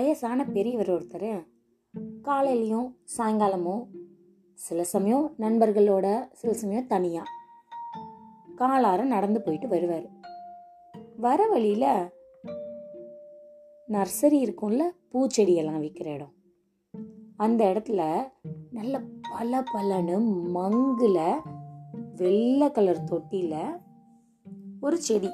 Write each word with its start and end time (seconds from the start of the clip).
வயசான 0.00 0.44
பெரியவர் 0.44 0.90
ஒருத்தர் 0.90 1.46
காலையிலையும் 2.22 2.94
சாயங்காலமும் 3.18 3.86
சில 4.54 4.84
சமயம் 4.84 5.34
நண்பர்களோட 5.38 6.28
சில 6.32 6.52
சமயம் 6.52 6.86
தனியாக 6.86 7.28
காலார 8.56 9.04
நடந்து 9.04 9.42
போயிட்டு 9.42 9.68
வருவார். 9.68 10.06
வர 11.16 11.46
வழியில் 11.46 11.88
நர்சரி 13.88 14.38
இருக்கும்ல 14.38 14.82
பூச்செடியெல்லாம் 15.12 15.80
விற்கிற 15.80 16.06
இடம். 16.06 16.32
அந்த 17.36 17.64
இடத்துல 17.64 18.32
நல்ல 18.70 19.00
பல 19.30 19.62
பலன்னு 19.74 20.22
மங்குல 20.54 21.40
வெள்ளை 22.16 22.70
கலர் 22.70 23.04
தொட்டியில் 23.04 23.76
ஒரு 24.80 25.02
செடி 25.02 25.28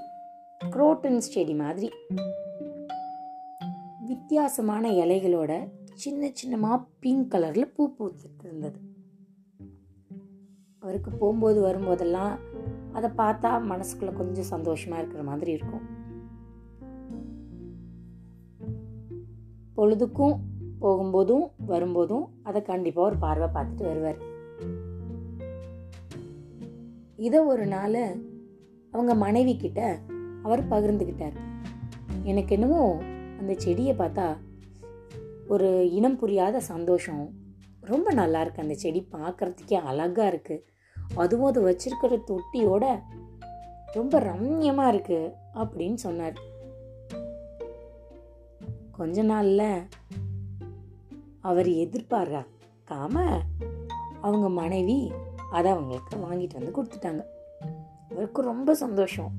குரோட்டன்ஸ் 0.71 1.31
செடி 1.35 1.55
மாதிரி. 1.55 1.91
வித்தியாசமான 4.27 4.89
இலைகளோட 4.91 5.53
சின்ன 5.95 6.31
சின்னமாக 6.33 6.85
பிங்க் 7.01 7.33
கலரில் 7.33 7.69
பூ 7.75 7.83
பூத்துட்டு 7.97 8.43
இருந்தது 8.43 8.79
அவருக்கு 10.79 11.11
போகும்போது 11.11 11.59
வரும்போதெல்லாம் 11.67 12.33
அதை 12.93 13.11
பார்த்தா 13.11 13.53
மனசுக்குள்ள 13.71 14.13
கொஞ்சம் 14.13 14.51
சந்தோஷமா 14.51 14.97
இருக்கிற 14.99 15.23
மாதிரி 15.23 15.51
இருக்கும். 15.53 15.85
பொழுதுக்கும் 19.75 20.37
போகும்போதும் 20.81 21.47
வரும்போதும் 21.67 22.27
அதை 22.43 22.63
கண்டிப்பாக 22.63 23.09
ஒரு 23.09 23.19
பார்வை 23.19 23.49
பார்த்துட்டு 23.49 23.89
வருவார். 23.91 24.23
இதை 27.17 27.41
ஒரு 27.41 27.67
நாள் 27.67 28.01
அவங்க 28.91 29.15
மனைவி 29.15 29.57
கிட்ட 29.57 30.01
அவர் 30.43 30.69
பகிர்ந்துக்கிட்டார் 30.69 31.37
எனக்கு 32.23 32.55
என்னமோ 32.55 33.15
அந்த 33.39 33.55
செடியை 33.57 33.97
பார்த்தா 33.97 34.37
ஒரு 35.49 35.93
இனம் 35.93 36.17
புரியாத 36.17 36.61
சந்தோஷம். 36.61 37.31
ரொம்ப 37.81 38.13
நல்லா 38.13 38.41
இருக்கு 38.41 38.63
அந்த 38.63 38.75
செடி 38.75 39.09
பார்க்கறதுக்கே 39.13 39.75
அழகாக 39.75 40.29
இருக்குது 40.31 40.65
அதுவும் 41.15 41.47
அது 41.47 41.61
வச்சிருக்கிற 41.69 42.19
தொட்டியோட 42.27 43.03
ரொம்ப 43.93 44.21
ரம்யமாக 44.21 44.93
இருக்குது 44.95 45.33
அப்படின்னு 45.55 45.95
சொன்னார். 45.95 46.39
கொஞ்ச 48.93 49.23
நாளில் 49.23 49.89
அவர் 51.41 51.67
எதிர்பார்க்காம 51.67 53.43
அவங்க 54.21 54.49
மனைவி 54.49 55.13
அதை 55.51 55.73
அவங்களுக்கு 55.73 56.17
வாங்கிட்டு 56.17 56.57
வந்து 56.59 56.75
கொடுத்துட்டாங்க. 56.77 57.23
அவருக்கு 58.11 58.43
ரொம்ப 58.43 58.75
சந்தோஷம். 58.75 59.33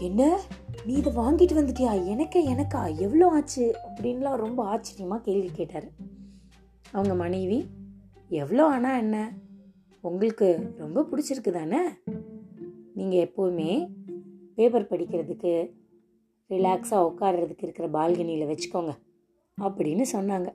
என்ன? 0.00 0.40
நீ 0.86 0.92
இதை 0.94 1.10
வாங்கிட்டு 1.12 1.54
வந்துட்டியா? 1.58 2.06
எனக்கே 2.06 2.54
எனக்கா? 2.54 2.96
எவ்வளோ 2.96 3.26
ஆச்சு? 3.30 3.64
அப்படின்லாம் 3.84 4.34
ரொம்ப 4.34 4.64
ஆச்சரியமாக 4.64 5.22
கேள்வி 5.22 5.50
கேட்டார். 5.50 5.86
அவங்க 6.90 7.14
மனைவி 7.14 7.58
எவ்வளோ 8.28 8.66
ஆனால் 8.66 8.96
என்ன? 8.96 9.32
உங்களுக்கு 10.00 10.48
ரொம்ப 10.76 11.04
பிடிச்சிருக்கு 11.10 11.52
தானே 11.52 11.82
நீங்கள் 12.94 13.22
எப்போவுமே 13.26 13.70
பேப்பர் 14.54 14.90
படிக்கிறதுக்கு 14.90 15.52
ரிலாக்ஸாக 16.50 17.06
உட்காடுறதுக்கு 17.10 17.66
இருக்கிற 17.68 17.88
பால்கனியில் 17.88 18.50
வச்சுக்கோங்க 18.52 18.94
அப்படின்னு 19.58 20.06
சொன்னாங்க. 20.12 20.50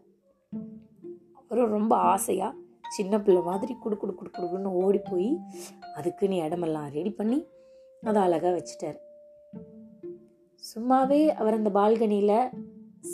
அவரும் 1.33 1.75
ரொம்ப 1.77 1.95
ஆசையாக 1.95 2.55
சின்ன 2.89 3.21
பிள்ளை 3.21 3.41
மாதிரி 3.41 3.73
குடு 3.73 3.97
குடு 3.97 4.15
குடு 4.15 4.29
குடுன்னு 4.29 4.77
ஓடி 4.83 4.99
போய் 5.09 5.31
அதுக்குன்னு 5.95 6.35
இடமெல்லாம் 6.35 6.89
ரெடி 6.89 7.11
பண்ணி 7.11 7.45
அதை 8.03 8.21
அழகாக 8.21 8.53
வச்சுட்டார். 8.57 8.97
சும்மாவே 10.69 11.27
அவர் 11.29 11.53
அந்த 11.53 11.69
பால்கனியில் 11.69 12.49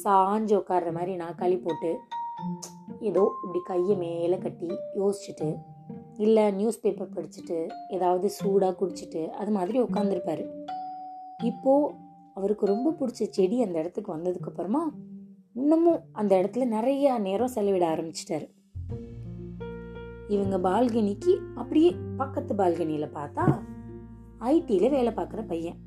சாஞ்சு 0.04 0.54
உட்கார்ற 0.60 0.94
மாதிரி 0.94 1.18
நாக்காளி 1.18 1.62
போட்டு 1.62 1.98
ஏதோ 3.00 3.36
இப்படி 3.42 3.60
கையை 3.64 3.96
மேலே 3.98 4.38
கட்டி 4.38 4.70
யோசிச்சுட்டு 4.96 5.56
இல்லை 6.18 6.52
நியூஸ் 6.52 6.80
பேப்பர் 6.80 7.14
படிச்சுட்டு 7.14 7.68
ஏதாவது 7.88 8.30
சூடாக 8.30 8.74
குடிச்சிட்டு 8.80 9.28
அது 9.28 9.52
மாதிரி 9.52 9.82
உட்காந்துருப்பார் 9.82 10.44
இப்போது 11.44 11.94
அவருக்கு 12.34 12.66
ரொம்ப 12.66 12.90
பிடிச்ச 12.92 13.28
செடி 13.30 13.62
அந்த 13.62 13.80
இடத்துக்கு 13.80 14.18
வந்ததுக்கப்புறமா 14.18 14.84
இன்னமும் 15.54 16.00
அந்த 16.12 16.36
இடத்துல 16.36 16.66
நிறைய 16.66 17.18
நேரம் 17.18 17.48
செலவிட 17.48 17.96
ஆரம்பிச்சிட்டாரு. 17.96 18.48
இவங்க 20.28 20.58
பால்கனிக்கு 20.70 21.40
அப்படியே 21.56 21.96
பக்கத்து 22.18 22.56
பால்கனியில் 22.56 23.16
பார்த்தா 23.16 23.60
ஐடியில் 24.40 24.90
வேலை 24.90 25.14
பார்க்குற 25.14 25.48
பையன். 25.48 25.80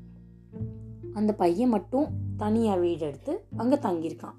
அந்த 1.17 1.31
பையன் 1.33 1.69
மட்டும் 1.69 2.07
தனியாக 2.37 2.79
வீடு 2.79 3.05
எடுத்து 3.05 3.33
அங்கே 3.57 3.75
தங்கியிருக்கான். 3.75 4.37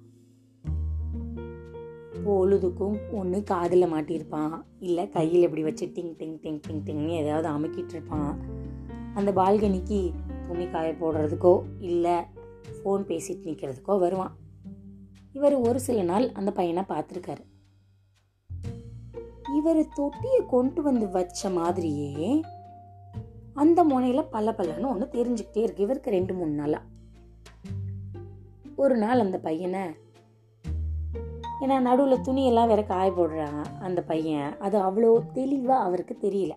பொழுதுக்கும் 2.25 2.97
ஒன்று 3.13 3.39
காதில் 3.43 3.93
மாட்டியிருப்பான். 3.93 4.55
இல்லை 4.79 5.05
கையில் 5.09 5.43
இப்படி 5.43 5.63
வச்சு 5.63 5.87
டிங் 5.87 6.15
டிங் 6.21 6.37
டிங் 6.43 6.61
டிங் 6.67 6.83
டிங்னு 6.87 7.15
ஏதாவது 7.23 7.49
அமுக்கிட்டு 7.49 7.95
இருப்பான். 7.97 8.33
அந்த 9.15 9.31
பால்கனிக்கு 9.33 10.01
துணி 10.49 10.67
காய 10.69 10.91
போடுறதுக்கோ 11.01 11.55
இல்லை 11.79 12.17
ஃபோன் 12.79 13.05
பேசிட்டு 13.11 13.47
நிற்கிறதுக்கோ 13.49 13.99
வருவான். 13.99 14.35
இவர் 15.33 15.55
ஒரு 15.55 15.81
சில 15.81 16.03
நாள் 16.03 16.27
அந்த 16.33 16.53
பையனை 16.53 16.85
பார்த்துருக்காரு. 16.89 17.45
இவர் 19.57 19.83
தொட்டியை 19.95 20.41
கொண்டு 20.47 20.81
வந்து 20.83 21.09
வச்ச 21.09 21.51
மாதிரியே 21.51 22.31
அந்த 23.59 23.85
முனையில 23.85 24.23
பல 24.31 24.55
பலன்னு 24.59 24.87
ஒன்று 24.87 25.09
தெரிஞ்சுக்கிட்டே 25.13 25.57
இருக்கு. 25.57 25.83
இவருக்கு 25.83 26.11
ரெண்டு 26.11 26.35
மூணு 26.35 26.51
நாளா. 26.51 26.83
ஒரு 28.77 28.97
நாள் 28.97 29.19
அந்த 29.19 29.39
பையனை 29.39 29.81
ஏன்னா 31.61 31.81
நடுவில் 31.81 32.19
துணியெல்லாம் 32.19 32.67
வேற 32.67 32.83
காய 32.83 33.11
போடுறாங்க 33.11 33.65
அந்த 33.81 34.03
பையன். 34.03 34.59
அது 34.59 34.79
அவ்வளோ 34.79 35.33
தெளிவாக 35.33 35.83
அவருக்கு 35.83 36.19
தெரியல. 36.21 36.51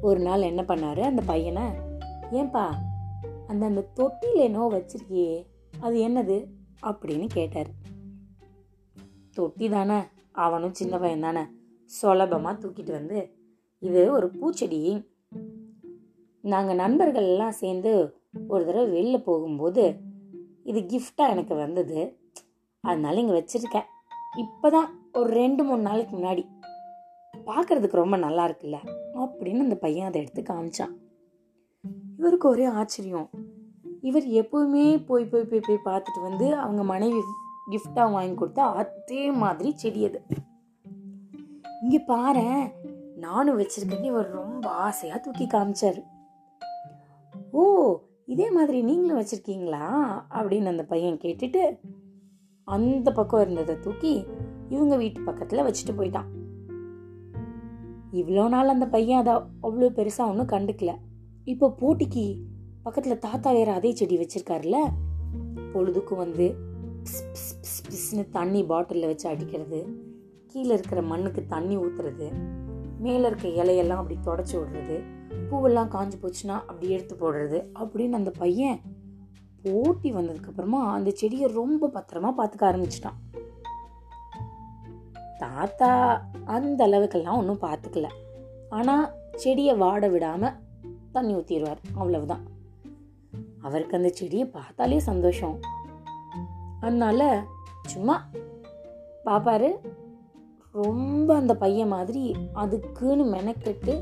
ஒரு 0.00 0.20
நாள் 0.20 0.42
என்ன 0.42 0.62
பண்ணாரு? 0.62 1.00
அந்த 1.00 1.22
பையனை 1.22 1.62
ஏன்பா 2.30 2.66
அந்த 3.46 3.66
அந்த 3.66 3.80
தொட்டியில் 3.94 4.40
என்னோ 4.40 4.68
வச்சிருக்கியே 4.72 5.46
அது 5.80 6.08
என்னது? 6.08 6.46
அப்படின்னு 6.82 7.26
கேட்டார். 7.26 7.70
தொட்டி 9.32 9.68
தானே 9.68 9.98
அவனும் 10.32 10.74
சின்ன 10.74 10.98
பையன் 10.98 11.20
தானே 11.20 11.40
சுலபமாக 11.84 12.66
தூக்கிட்டு 12.66 12.90
வந்து 12.90 13.35
இது 13.86 14.12
ஒரு 14.12 14.26
பூச்செடி. 14.26 15.06
நாங்கள் 16.40 16.76
நண்பர்கள் 16.76 17.22
எல்லாம் 17.22 17.52
சேர்ந்து 17.52 17.92
ஒரு 18.48 18.66
தடவை 18.66 18.86
வெளில 18.96 19.18
போகும்போது 19.18 19.96
இது 20.64 20.80
கிஃப்டாக 20.80 21.28
எனக்கு 21.28 21.54
வந்தது. 21.54 22.18
அதனால 22.80 23.20
இங்கே 23.20 23.44
வச்சிருக்கேன். 23.44 23.88
இப்போதான் 24.36 24.88
ஒரு 25.12 25.30
ரெண்டு 25.30 25.64
மூணு 25.64 25.82
நாளைக்கு 25.82 26.16
முன்னாடி. 26.16 26.44
பார்க்கறதுக்கு 27.46 27.92
ரொம்ப 27.92 28.16
நல்லா 28.16 28.48
இருக்குல்ல? 28.48 28.76
அப்படின்னு 29.14 29.58
அந்த 29.58 29.74
பையன் 29.74 30.06
அதை 30.06 30.20
எடுத்து 30.20 30.42
காமிச்சான். 30.42 30.94
இவருக்கு 32.18 32.48
ஒரே 32.48 32.64
ஆச்சரியம். 32.64 33.28
இவர் 34.00 34.26
எப்பவுமே 34.26 35.06
போய் 35.06 35.24
போய் 35.24 35.44
போய் 35.44 35.60
போய் 35.66 35.84
பார்த்துட்டு 35.84 36.22
வந்து 36.22 36.54
அவங்க 36.54 36.84
மனைவி 36.84 37.20
கிஃப்டாக 37.70 38.12
வாங்கி 38.12 38.44
கொடுத்தா 38.44 38.58
அதே 38.58 39.30
மாதிரி 39.30 39.72
செடி 39.76 40.04
அது. 40.04 40.20
இங்கே 41.82 41.98
பாரு 41.98 42.70
நானும் 43.16 43.58
வச்சிருக்கேன்னு 43.58 44.04
இவர் 44.04 44.30
ரொம்ப 44.30 44.68
ஆசையாக 44.68 45.20
தூக்கி 45.20 45.46
காமிச்சாரு. 45.46 46.02
ஓ 47.50 47.62
இதே 48.26 48.50
மாதிரி 48.50 48.82
நீங்களும் 48.82 49.18
வச்சிருக்கீங்களா? 49.18 49.84
அப்படின்னு 50.30 50.64
அந்த 50.64 50.84
பையன் 50.84 51.16
கேட்டுட்டு 51.16 51.78
அந்த 52.64 53.12
பக்கம் 53.12 53.40
இருந்ததை 53.40 53.78
தூக்கி 53.80 54.24
இவங்க 54.68 54.96
வீட்டு 54.96 55.20
பக்கத்தில் 55.20 55.64
வச்சுட்டு 55.64 55.92
போயிட்டான். 55.96 56.30
இவ்வளோ 58.12 58.48
நாள் 58.48 58.68
அந்த 58.68 58.86
பையன் 58.86 59.18
அதை 59.18 59.34
அவ்வளோ 59.62 59.88
பெருசாக 59.90 60.28
ஒன்றும் 60.28 60.48
கண்டுக்கல. 60.48 60.94
இப்போ 61.44 61.74
போட்டிக்கு 61.80 62.40
பக்கத்தில் 62.82 63.18
தாத்தா 63.18 63.52
வேற 63.52 63.72
அதே 63.72 63.94
செடி 63.94 64.16
வச்சிருக்காருல்ல? 64.18 64.76
பொழுதுக்கும் 65.72 66.18
வந்து 66.18 66.54
பிஸ்னு 67.90 68.30
தண்ணி 68.30 68.64
பாட்டிலில் 68.64 69.06
வச்சு 69.06 69.28
அடிக்கிறது 69.28 69.80
கீழே 70.46 70.74
இருக்கிற 70.74 71.02
மண்ணுக்கு 71.02 71.46
தண்ணி 71.46 71.76
ஊத்துறது 71.76 72.28
மேலே 73.06 73.26
இருக்க 73.26 73.48
இலையெல்லாம் 73.62 74.02
அப்படி 74.02 74.16
தொடச்சி 74.24 74.54
விடுறது 74.58 74.96
பூவெல்லாம் 75.50 75.88
காஞ்சி 75.88 76.16
போச்சுன்னா 76.22 76.56
அப்படி 76.70 76.86
எடுத்து 76.88 77.14
போடுறது 77.14 77.58
அப்படின்னு 77.80 78.18
அந்த 78.20 78.30
பையன் 78.38 78.78
போட்டி 79.62 80.08
வந்ததுக்கப்புறமா 80.12 80.80
அந்த 80.96 81.10
செடியை 81.10 81.46
ரொம்ப 81.52 81.90
பத்திரமா 81.94 82.30
பார்த்துக்க 82.38 82.64
ஆரம்பிச்சிட்டான். 82.70 83.18
தாத்தா 85.38 85.90
அந்த 86.44 86.80
அளவுக்கெல்லாம் 86.86 87.40
ஒன்றும் 87.40 87.64
பார்த்துக்கல. 87.64 88.08
ஆனால் 88.68 89.06
செடியை 89.34 89.74
வாட 89.80 90.10
விடாமல் 90.10 90.56
தண்ணி 91.12 91.32
ஊற்றிடுவார் 91.34 91.82
அவ்வளவுதான். 91.94 92.44
அவருக்கு 93.62 93.96
அந்த 93.96 94.10
செடியை 94.12 94.46
பார்த்தாலே 94.46 94.98
சந்தோஷம். 95.10 95.56
அதனால 96.80 97.20
சும்மா 97.86 98.16
பாப்பாரு 99.24 99.70
ரொம்ப 100.82 101.34
அந்த 101.34 101.56
பையன் 101.56 101.88
மாதிரி 101.88 102.34
அதுக்குன்னு 102.52 103.24
மெனக்கெட்டு 103.24 103.94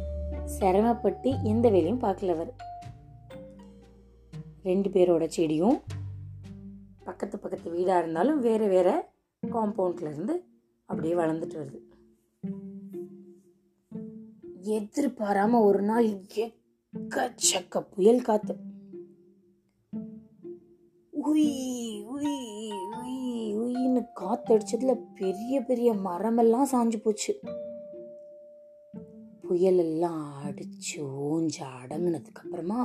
சிரமப்பட்டு 0.44 1.30
எந்த 1.42 1.68
வேலையும் 1.68 2.02
பார்க்கல 2.02 2.28
அவர். 2.28 2.54
ரெண்டு 4.62 4.88
பேரோட 4.88 5.30
செடியும் 5.36 5.80
பக்கத்து 7.04 7.38
பக்கத்து 7.38 7.70
வீடாக 7.70 7.98
இருந்தாலும் 7.98 8.40
வேறு 8.40 8.68
வேறு 8.68 9.04
காம்பவுண்டில் 9.46 10.10
இருந்து 10.10 10.44
அப்படியே 10.84 11.14
வளர்ந்துட்டு 11.14 11.56
வருது. 11.60 11.80
எதிர்பாராம 14.62 15.60
ஒரு 15.60 15.82
நாள் 15.82 16.06
எக்கச்சக்க 16.06 17.86
புயல் 17.94 18.22
காத்து. 18.22 18.56
உய் 21.22 21.50
உய் 22.14 22.93
திடீர்னு 23.94 24.12
காத்தடிச்சதுல 24.20 24.92
பெரிய 25.14 25.54
பெரிய 25.60 25.88
மரமெல்லாம் 26.06 26.70
சாஞ்சு 26.72 26.98
போச்சு. 27.02 27.32
புயல் 29.42 29.78
எல்லாம் 29.78 30.24
அடிச்சு 30.46 30.96
ஓஞ்சு 31.26 31.62
அடங்கினதுக்கு 31.78 32.42
அப்புறமா 32.44 32.80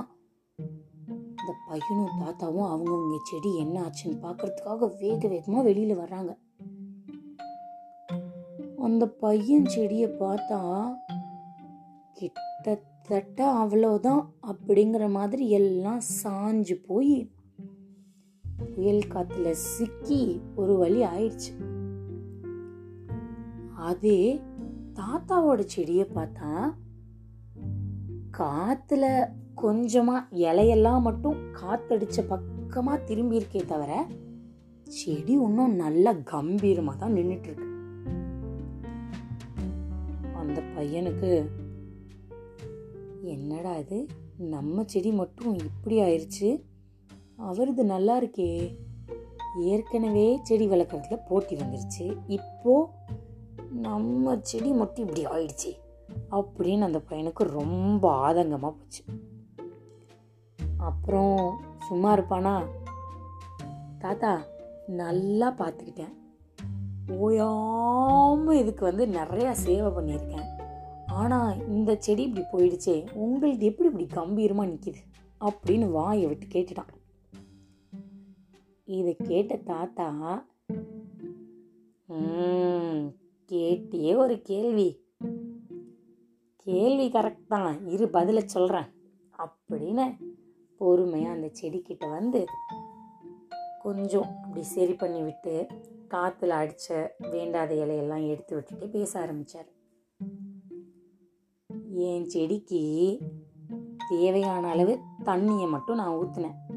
இந்த 1.40 1.52
பையனும் 1.68 2.20
தாத்தாவும் 2.22 2.70
அவங்கவுங்க 2.74 3.18
செடி 3.24 3.52
என்ன 3.58 3.76
ஆச்சுன்னு 3.86 4.18
பார்க்கறதுக்காக 4.26 4.90
வேக 5.00 5.22
வேகமாக 5.28 5.64
வெளியில 5.70 5.96
வர்றாங்க. 6.02 6.32
அந்த 8.78 9.08
பையன் 9.24 9.66
செடியை 9.66 10.10
பார்த்தா 10.20 10.62
கிட்டத்தட்ட 12.14 13.40
அவ்வளோதான் 13.64 14.24
அப்படிங்கிற 14.52 15.10
மாதிரி 15.10 15.48
எல்லாம் 15.60 16.02
சாஞ்சு 16.24 16.78
போய் 16.88 17.16
புயல் 18.80 19.10
காத்துல 19.10 19.52
சிக்கி 19.52 20.20
ஒரு 20.56 20.74
வழி 20.78 21.00
ஆயிடுச்சு. 21.04 21.52
அதே 23.82 24.20
தாத்தாவோட 24.94 25.60
செடியை 25.66 26.06
பார்த்தா 26.16 26.52
காத்துல 28.38 29.04
கொஞ்சமா 29.56 30.16
இலையெல்லாம் 30.44 31.02
மட்டும் 31.02 31.36
காத்தடிச்ச 31.52 32.24
பக்கமா 32.30 33.04
திரும்பி 33.04 33.40
இருக்கே 33.40 33.66
தவிர 33.66 33.92
செடி 34.92 35.34
இன்னும் 35.40 35.76
நல்லா 35.76 36.12
கம்பீரமா 36.32 36.98
தான் 36.98 37.16
நின்றுட்டு 37.18 37.50
இருக்கு 37.50 37.68
அந்த 40.34 40.62
பையனுக்கு 40.76 41.34
என்னடா 43.28 43.78
இது? 43.78 44.00
நம்ம 44.50 44.84
செடி 44.84 45.12
மட்டும் 45.12 45.54
இப்படி 45.66 46.02
ஆயிடுச்சு 46.02 46.50
அவரது 47.48 47.84
நல்லா 47.84 48.22
இருக்கே 48.22 48.78
ஏற்கனவே 49.58 50.40
செடி 50.44 50.68
வளர்க்குறதுல 50.68 51.18
போட்டி 51.28 51.56
வந்துருச்சு. 51.56 52.06
இப்போது 52.28 52.90
நம்ம 53.70 54.40
செடி 54.42 54.72
மட்டும் 54.72 55.08
இப்படி 55.08 55.26
ஆயிடுச்சு 55.26 55.72
அப்படின்னு 56.32 56.80
அந்த 56.80 57.02
பையனுக்கு 57.10 57.44
ரொம்ப 57.44 58.04
ஆதங்கமாக 58.28 58.74
போச்சு. 58.78 59.04
அப்புறம் 60.78 61.60
சும்மா 61.88 62.18
இருப்பானா? 62.18 62.54
தாத்தா 64.00 64.42
நல்லா 64.88 65.54
பார்த்துக்கிட்டேன் 65.58 66.16
ஓயாமல் 67.18 68.58
இதுக்கு 68.58 68.84
வந்து 68.86 69.06
நிறையா 69.06 69.52
சேவை 69.52 69.90
பண்ணியிருக்கேன். 69.98 70.48
ஆனால் 71.08 71.68
இந்த 71.68 71.96
செடி 72.00 72.24
இப்படி 72.24 72.46
போயிடுச்சே 72.52 73.12
உங்களுக்கு 73.14 73.66
எப்படி 73.66 73.90
இப்படி 73.90 74.08
கம்பீரமாக 74.14 74.70
நிற்கிது 74.70 75.02
அப்படின்னு 75.42 75.92
வாயை 75.92 76.26
விட்டு 76.26 76.46
கேட்டுட்டான். 76.46 76.94
இது 78.90 79.16
கேட்ட 79.24 79.56
தாத்தா 79.58 80.46
கேட்டே 82.10 83.12
கேட்டியே 83.52 84.16
ஒரு 84.16 84.42
கேள்வி. 84.42 85.02
கேள்வி 86.56 87.10
கரெக்ட் 87.10 87.48
தான். 87.48 87.88
இரு 87.88 88.06
பதில 88.06 88.46
சொல்கிறேன் 88.46 88.86
அப்படின்னு 89.40 90.18
பொறுமையாக 90.78 91.36
அந்த 91.36 91.52
செடிக்கிட்ட 91.62 92.10
வந்து 92.10 92.46
கொஞ்சம் 93.80 94.28
அப்படி 94.44 94.64
சரி 94.64 94.94
பண்ணி 94.94 95.22
விட்டு 95.22 95.68
காற்றுல 96.10 96.48
அடித்த 96.48 97.16
வேண்டாத 97.32 97.74
இலையெல்லாம் 97.74 98.28
எடுத்து 98.28 98.56
விட்டுட்டு 98.56 98.90
பேச 98.90 99.20
ஆரம்பித்தார் 99.20 99.70
என் 101.94 102.26
செடிக்கு 102.26 103.18
தேவையான 104.10 104.68
அளவு 104.68 105.00
தண்ணியை 105.24 105.70
மட்டும் 105.70 105.96
நான் 105.96 106.18
ஊற்றினேன் 106.18 106.69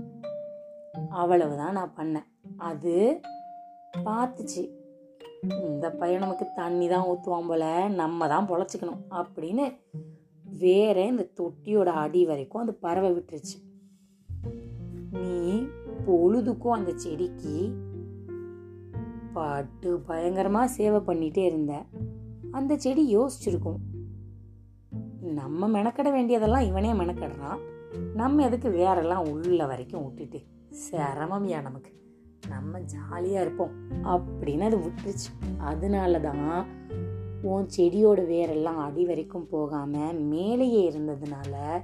அவ்வளவுதான் 1.12 1.73
நான் 1.73 1.94
பண்ணேன். 1.97 2.29
அது 2.56 3.20
பார்த்துச்சு. 3.99 4.62
இந்த 5.49 5.91
பையன் 5.91 6.20
நமக்கு 6.20 6.47
தண்ணி 6.55 6.88
தான் 6.88 7.06
ஊற்றுவான் 7.06 7.49
போல 7.49 7.88
நம்ம 7.88 8.29
தான் 8.29 8.49
பொழைச்சிக்கணும் 8.49 9.00
அப்படின்னு 9.11 9.64
வேற 10.59 11.06
இந்த 11.06 11.29
தொட்டியோட 11.41 11.85
அடி 11.85 12.26
வரைக்கும் 12.26 12.61
அந்த 12.61 12.73
பறவை 12.73 13.11
விட்டுருச்சு. 13.12 13.56
நீ 15.11 15.67
பொழுதுக்கும் 16.06 16.73
அந்த 16.73 16.93
செடிக்கு 16.97 17.73
பட்டு 19.32 20.00
பயங்கரமாக 20.00 20.67
சேவை 20.67 21.00
பண்ணிட்டே 21.00 21.44
இருந்த. 21.44 21.85
அந்த 22.50 22.76
செடி 22.76 23.17
யோசிச்சிருக்கும். 23.17 23.81
நம்ம 25.20 25.69
மெனக்கட 25.69 26.12
வேண்டியதெல்லாம் 26.12 26.67
இவனே 26.67 26.93
மெனக்கடுறான். 26.93 27.61
நம்ம 28.15 28.43
எதுக்கு 28.43 28.70
வேறெல்லாம் 28.70 29.29
உள்ள 29.29 29.67
வரைக்கும் 29.67 30.05
விட்டுட்டு 30.05 30.61
சிரமம்யா 30.73 31.63
நமக்கு. 31.63 32.01
நம்ம 32.49 32.81
ஜாலியாக 32.81 33.47
இருப்போம். 33.47 33.71
அப்படின்னு 34.05 34.61
அது 34.61 34.79
விட்டுருச்சு. 34.79 35.59
அதனால 35.59 36.21
தான் 36.21 36.67
உன் 37.43 37.67
செடியோட 37.77 38.21
வேரெல்லாம் 38.21 38.81
அடி 38.81 39.05
வரைக்கும் 39.05 39.47
போகாமல் 39.47 40.19
மேலேயே 40.19 40.91
இருந்ததுனால 40.91 41.83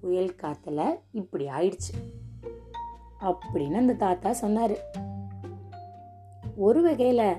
புயல் 0.00 0.34
காற்றுல 0.42 1.00
இப்படி 1.10 1.46
ஆயிடுச்சு. 1.46 1.94
அப்படின்னு 3.20 3.74
அந்த 3.74 3.94
தாத்தா 3.94 4.32
சொன்னார். 4.32 4.76
ஒரு 6.56 6.82
வகையில் 6.82 7.36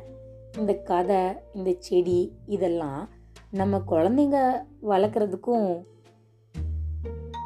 இந்த 0.58 0.74
கதை 0.74 1.22
இந்த 1.54 1.76
செடி 1.80 2.38
இதெல்லாம் 2.46 3.10
நம்ம 3.52 3.78
குழந்தைங்க 3.78 4.66
வளர்க்குறதுக்கும் 4.84 5.84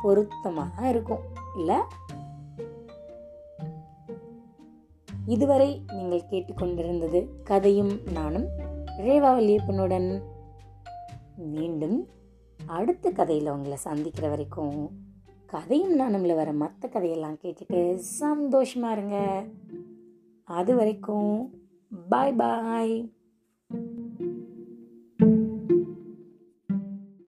பொருத்தமாக 0.02 0.82
தான் 0.82 0.90
இருக்கும். 0.90 1.24
இல்லை 1.58 1.76
இதுவரை 5.28 5.84
நீங்கள் 5.94 6.28
கேட்டுக்கொண்டிருந்தது 6.30 7.28
கதையும் 7.44 8.00
நானும் 8.14 8.48
ரேவா 8.98 9.32
வல்லியப்பனுடன். 9.38 10.22
மீண்டும் 11.38 12.08
அடுத்த 12.68 13.10
கதையில் 13.10 13.50
உங்களை 13.50 13.78
சந்திக்கிற 13.78 14.30
வரைக்கும் 14.30 14.90
கதையும் 15.46 16.00
நானும்ல 16.00 16.36
வர 16.36 16.54
மற்ற 16.54 16.88
கதையெல்லாம் 16.88 17.38
கேட்டுட்டு 17.42 18.02
சந்தோஷமா 18.20 18.92
இருங்க. 18.92 19.46
அது 20.44 20.76
வரைக்கும் 20.76 21.54
பாய் 22.10 22.34
பாய் 22.34 23.12